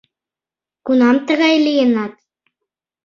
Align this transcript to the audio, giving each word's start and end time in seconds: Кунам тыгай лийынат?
Кунам 0.85 1.17
тыгай 1.27 1.55
лийынат? 1.65 2.13